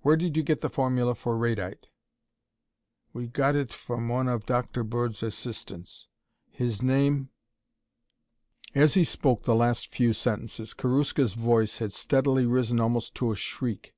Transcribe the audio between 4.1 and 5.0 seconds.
of Dr.